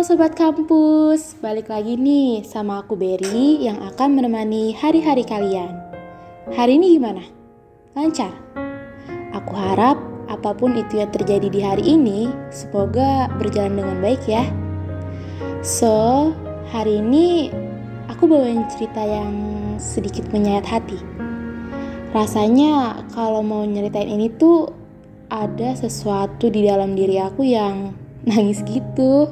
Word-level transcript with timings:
Sobat 0.00 0.32
Kampus, 0.32 1.36
balik 1.44 1.68
lagi 1.68 1.92
nih 1.92 2.40
sama 2.40 2.80
aku 2.80 2.96
Berry 2.96 3.60
yang 3.60 3.84
akan 3.84 4.16
menemani 4.16 4.72
hari-hari 4.72 5.20
kalian. 5.20 5.76
Hari 6.56 6.80
ini 6.80 6.96
gimana? 6.96 7.20
Lancar? 7.92 8.32
Aku 9.36 9.52
harap 9.52 10.00
apa 10.24 10.56
pun 10.56 10.72
itu 10.72 11.04
yang 11.04 11.12
terjadi 11.12 11.52
di 11.52 11.60
hari 11.60 11.84
ini, 11.84 12.32
semoga 12.48 13.28
berjalan 13.36 13.76
dengan 13.76 14.00
baik 14.00 14.24
ya. 14.24 14.48
So, 15.60 16.32
hari 16.72 17.04
ini 17.04 17.52
aku 18.08 18.24
bawain 18.24 18.64
cerita 18.72 19.04
yang 19.04 19.36
sedikit 19.76 20.24
menyayat 20.32 20.64
hati. 20.64 20.96
Rasanya 22.16 23.04
kalau 23.12 23.44
mau 23.44 23.68
nyeritain 23.68 24.08
ini 24.08 24.32
tuh 24.32 24.64
ada 25.28 25.76
sesuatu 25.76 26.48
di 26.48 26.64
dalam 26.64 26.96
diri 26.96 27.20
aku 27.20 27.44
yang 27.44 27.92
nangis 28.24 28.64
gitu. 28.64 29.28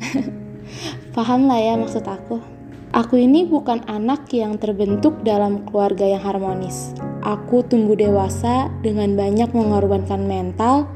Paham 1.16 1.50
lah 1.50 1.60
ya 1.60 1.74
maksud 1.76 2.04
aku. 2.06 2.40
Aku 2.90 3.14
ini 3.14 3.46
bukan 3.46 3.86
anak 3.86 4.26
yang 4.34 4.58
terbentuk 4.58 5.22
dalam 5.22 5.62
keluarga 5.62 6.02
yang 6.02 6.18
harmonis. 6.18 6.90
Aku 7.22 7.62
tumbuh 7.62 7.94
dewasa 7.94 8.66
dengan 8.82 9.14
banyak 9.14 9.54
mengorbankan 9.54 10.26
mental 10.26 10.90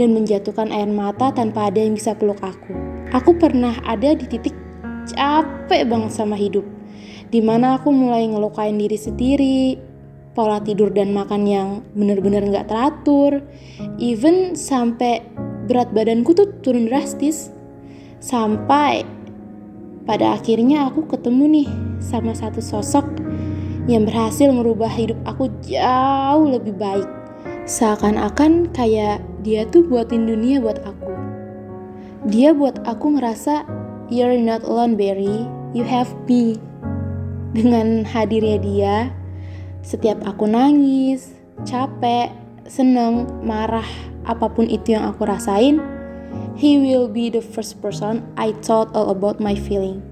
dan 0.00 0.16
menjatuhkan 0.16 0.72
air 0.72 0.88
mata 0.88 1.28
tanpa 1.34 1.68
ada 1.68 1.84
yang 1.84 1.92
bisa 1.92 2.16
peluk 2.16 2.40
aku. 2.40 2.72
Aku 3.12 3.36
pernah 3.36 3.76
ada 3.84 4.16
di 4.16 4.24
titik 4.24 4.56
capek 5.10 5.84
banget 5.84 6.12
sama 6.16 6.38
hidup. 6.38 6.64
Di 7.28 7.44
mana 7.44 7.76
aku 7.76 7.92
mulai 7.92 8.24
ngelukain 8.24 8.80
diri 8.80 8.96
sendiri, 8.96 9.76
pola 10.32 10.62
tidur 10.64 10.88
dan 10.94 11.12
makan 11.12 11.44
yang 11.44 11.68
bener-bener 11.92 12.46
gak 12.48 12.72
teratur, 12.72 13.44
even 14.00 14.56
sampai 14.56 15.20
berat 15.68 15.92
badanku 15.92 16.32
tuh 16.32 16.48
turun 16.64 16.88
drastis. 16.88 17.52
Sampai 18.18 19.06
pada 20.02 20.34
akhirnya 20.34 20.90
aku 20.90 21.06
ketemu 21.06 21.44
nih 21.62 21.68
sama 22.02 22.34
satu 22.34 22.58
sosok 22.58 23.06
yang 23.86 24.04
berhasil 24.04 24.50
merubah 24.50 24.90
hidup 24.90 25.16
aku 25.22 25.48
jauh 25.62 26.46
lebih 26.50 26.74
baik. 26.74 27.06
Seakan-akan 27.68 28.72
kayak 28.74 29.22
dia 29.46 29.68
tuh 29.68 29.84
buatin 29.86 30.26
dunia 30.26 30.58
buat 30.58 30.80
aku. 30.82 31.12
Dia 32.28 32.50
buat 32.52 32.82
aku 32.84 33.16
ngerasa 33.16 33.64
you're 34.10 34.36
not 34.40 34.64
alone 34.66 34.98
Barry, 34.98 35.46
you 35.72 35.84
have 35.86 36.10
me. 36.26 36.58
Dengan 37.56 38.04
hadirnya 38.04 38.58
dia, 38.60 38.96
setiap 39.80 40.20
aku 40.26 40.44
nangis, 40.44 41.32
capek, 41.64 42.28
seneng, 42.68 43.24
marah, 43.40 43.86
apa 44.28 44.52
pun 44.52 44.68
itu 44.68 44.92
yang 44.92 45.08
aku 45.08 45.24
rasain, 45.24 45.80
he 46.58 46.78
will 46.78 47.06
be 47.06 47.30
the 47.30 47.42
first 47.42 47.80
person 47.82 48.24
I 48.34 48.52
thought 48.64 48.92
all 48.92 49.10
about 49.14 49.38
my 49.38 49.54
feeling. 49.54 50.02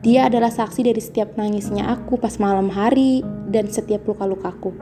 Dia 0.00 0.32
adalah 0.32 0.48
saksi 0.48 0.88
dari 0.88 1.00
setiap 1.00 1.36
nangisnya 1.36 1.84
aku 1.84 2.16
pas 2.16 2.40
malam 2.40 2.72
hari 2.72 3.20
dan 3.52 3.68
setiap 3.68 4.08
luka-lukaku. 4.08 4.72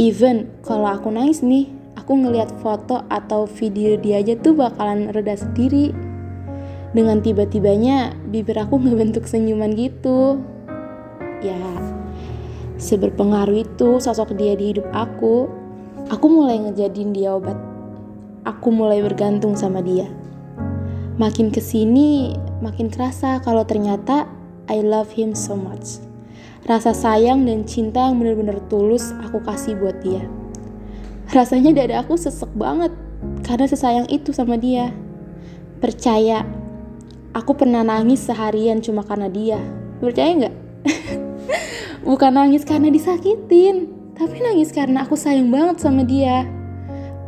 Even 0.00 0.48
kalau 0.64 0.88
aku 0.88 1.12
nangis 1.12 1.44
nih, 1.44 1.68
aku 2.00 2.16
ngeliat 2.16 2.48
foto 2.64 3.04
atau 3.12 3.44
video 3.44 4.00
dia 4.00 4.24
aja 4.24 4.32
tuh 4.40 4.56
bakalan 4.56 5.12
reda 5.12 5.36
sendiri. 5.36 5.92
Dengan 6.96 7.20
tiba-tibanya 7.20 8.16
bibir 8.32 8.56
aku 8.56 8.80
ngebentuk 8.84 9.28
senyuman 9.28 9.76
gitu. 9.76 10.40
Ya, 11.44 11.60
seberpengaruh 12.80 13.68
itu 13.68 14.00
sosok 14.00 14.32
dia 14.38 14.56
di 14.56 14.72
hidup 14.72 14.88
aku 14.96 15.62
Aku 16.10 16.26
mulai 16.26 16.58
ngejadiin 16.58 17.14
dia 17.14 17.36
obat. 17.36 17.54
Aku 18.42 18.74
mulai 18.74 18.98
bergantung 18.98 19.54
sama 19.54 19.78
dia. 19.78 20.10
Makin 21.14 21.54
ke 21.54 21.62
sini, 21.62 22.34
makin 22.58 22.90
kerasa 22.90 23.38
kalau 23.38 23.62
ternyata 23.62 24.26
I 24.66 24.82
love 24.82 25.14
him 25.14 25.30
so 25.30 25.54
much. 25.54 26.02
Rasa 26.66 26.90
sayang 26.90 27.46
dan 27.46 27.62
cinta 27.66 28.10
yang 28.10 28.18
benar-benar 28.18 28.58
tulus 28.66 29.14
aku 29.22 29.38
kasih 29.46 29.78
buat 29.78 29.94
dia. 30.02 30.26
Rasanya 31.30 31.70
dada 31.70 32.02
aku 32.02 32.18
sesek 32.18 32.50
banget 32.58 32.90
karena 33.46 33.70
sesayang 33.70 34.10
itu 34.10 34.34
sama 34.34 34.58
dia. 34.58 34.90
Percaya, 35.78 36.42
aku 37.34 37.54
pernah 37.54 37.86
nangis 37.86 38.26
seharian 38.26 38.82
cuma 38.82 39.06
karena 39.06 39.30
dia. 39.30 39.62
Percaya 40.02 40.30
nggak? 40.34 40.54
Bukan 42.10 42.34
nangis 42.34 42.66
karena 42.66 42.90
disakitin, 42.90 43.86
tapi 44.18 44.42
nangis 44.42 44.74
karena 44.74 45.06
aku 45.06 45.14
sayang 45.14 45.54
banget 45.54 45.78
sama 45.78 46.02
dia. 46.02 46.42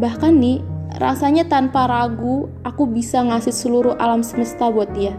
Bahkan 0.03 0.35
nih, 0.43 0.74
rasanya 0.99 1.47
tanpa 1.51 1.91
ragu 1.91 2.47
aku 2.63 2.87
bisa 2.87 3.23
ngasih 3.23 3.51
seluruh 3.51 3.95
alam 3.99 4.23
semesta 4.23 4.71
buat 4.71 4.91
dia. 4.95 5.15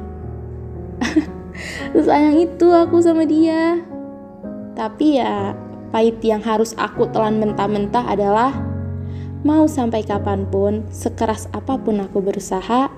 Sayang 1.96 2.40
itu 2.40 2.68
aku 2.72 3.00
sama 3.04 3.28
dia. 3.28 3.84
Tapi 4.76 5.20
ya, 5.20 5.56
pahit 5.92 6.20
yang 6.24 6.44
harus 6.44 6.76
aku 6.76 7.08
telan 7.12 7.40
mentah-mentah 7.40 8.08
adalah 8.08 8.52
mau 9.48 9.68
sampai 9.68 10.04
kapan 10.04 10.44
pun, 10.48 10.84
sekeras 10.92 11.48
apa 11.56 11.80
pun 11.80 12.04
aku 12.04 12.20
berusaha, 12.20 12.92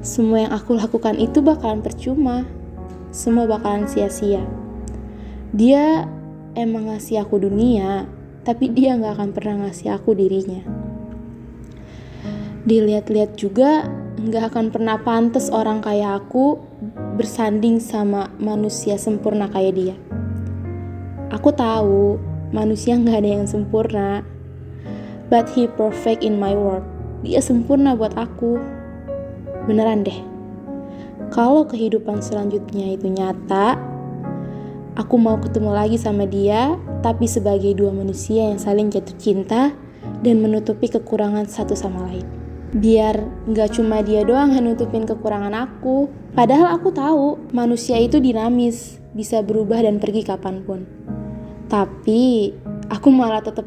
semua 0.00 0.48
yang 0.48 0.52
aku 0.56 0.80
lakukan 0.80 1.20
itu 1.20 1.44
bakalan 1.44 1.84
percuma. 1.84 2.48
Semua 3.12 3.44
bakalan 3.44 3.90
sia-sia. 3.90 4.40
Dia 5.50 6.08
emang 6.56 6.88
ngasih 6.88 7.26
aku 7.26 7.42
dunia, 7.42 8.06
tapi 8.46 8.70
dia 8.72 8.96
nggak 8.96 9.18
akan 9.18 9.30
pernah 9.34 9.66
ngasih 9.66 9.92
aku 9.92 10.14
dirinya. 10.14 10.79
Dilihat-lihat 12.68 13.40
juga, 13.40 13.88
nggak 14.20 14.52
akan 14.52 14.66
pernah 14.68 15.00
pantas 15.00 15.48
orang 15.48 15.80
kayak 15.80 16.24
aku 16.24 16.60
bersanding 17.16 17.80
sama 17.80 18.28
manusia 18.36 19.00
sempurna 19.00 19.48
kayak 19.48 19.74
dia. 19.76 19.96
Aku 21.32 21.54
tahu 21.56 22.20
manusia 22.52 23.00
nggak 23.00 23.24
ada 23.24 23.30
yang 23.40 23.46
sempurna, 23.48 24.20
but 25.32 25.48
he 25.52 25.64
perfect 25.64 26.20
in 26.20 26.36
my 26.36 26.52
world. 26.52 26.84
Dia 27.24 27.40
sempurna 27.40 27.96
buat 27.96 28.12
aku. 28.16 28.60
Beneran 29.64 30.04
deh. 30.04 30.20
Kalau 31.30 31.62
kehidupan 31.64 32.20
selanjutnya 32.20 32.96
itu 32.96 33.06
nyata, 33.06 33.78
Aku 34.98 35.16
mau 35.16 35.40
ketemu 35.40 35.70
lagi 35.72 35.96
sama 35.96 36.28
dia, 36.28 36.76
tapi 37.00 37.24
sebagai 37.24 37.72
dua 37.72 37.88
manusia 37.88 38.52
yang 38.52 38.60
saling 38.60 38.92
jatuh 38.92 39.16
cinta 39.16 39.72
dan 40.20 40.42
menutupi 40.44 40.92
kekurangan 40.92 41.48
satu 41.48 41.72
sama 41.72 42.04
lain. 42.10 42.26
Biar 42.70 43.18
nggak 43.50 43.74
cuma 43.74 43.98
dia 43.98 44.22
doang 44.22 44.54
yang 44.54 44.70
nutupin 44.70 45.02
kekurangan 45.02 45.50
aku, 45.50 46.06
padahal 46.38 46.70
aku 46.70 46.94
tahu 46.94 47.50
manusia 47.50 47.98
itu 47.98 48.22
dinamis, 48.22 49.02
bisa 49.10 49.42
berubah 49.42 49.82
dan 49.82 49.98
pergi 49.98 50.22
kapan 50.22 50.62
pun. 50.62 50.86
Tapi 51.66 52.54
aku 52.86 53.08
malah 53.10 53.42
tetap 53.42 53.66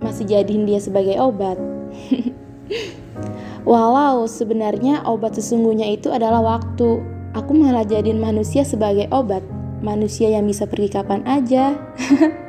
masih 0.00 0.24
jadiin 0.24 0.64
dia 0.64 0.80
sebagai 0.80 1.20
obat. 1.20 1.60
Walau 3.68 4.24
sebenarnya 4.24 5.04
obat 5.04 5.36
sesungguhnya 5.36 5.84
itu 5.92 6.08
adalah 6.08 6.40
waktu, 6.40 7.04
aku 7.36 7.52
malah 7.52 7.84
jadiin 7.84 8.16
manusia 8.16 8.64
sebagai 8.64 9.12
obat 9.12 9.44
manusia 9.84 10.32
yang 10.32 10.48
bisa 10.48 10.64
pergi 10.64 10.88
kapan 10.88 11.20
aja. 11.28 11.76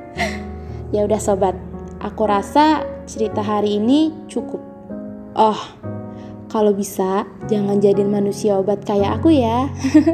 ya 0.96 1.02
udah 1.04 1.20
sobat, 1.20 1.60
aku 2.00 2.24
rasa 2.24 2.88
cerita 3.04 3.44
hari 3.44 3.78
ini 3.84 4.16
cukup. 4.31 4.79
Oh, 5.40 5.56
kalau 6.52 6.76
bisa 6.76 7.24
jangan 7.48 7.80
jadiin 7.80 8.12
manusia 8.12 8.60
obat 8.60 8.84
kayak 8.84 9.24
aku 9.24 9.32
ya. 9.32 9.72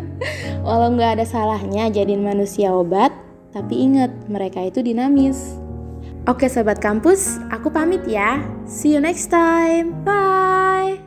Walau 0.65 0.93
nggak 0.93 1.17
ada 1.17 1.25
salahnya 1.25 1.89
jadiin 1.89 2.21
manusia 2.21 2.69
obat, 2.69 3.09
tapi 3.49 3.89
ingat 3.89 4.13
mereka 4.29 4.61
itu 4.61 4.85
dinamis. 4.85 5.57
Oke 6.29 6.45
sobat 6.45 6.77
kampus, 6.77 7.41
aku 7.49 7.73
pamit 7.73 8.05
ya. 8.05 8.37
See 8.69 8.93
you 8.93 9.01
next 9.01 9.33
time. 9.33 9.97
Bye. 10.05 11.04